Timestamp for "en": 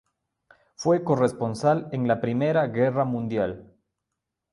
1.91-2.07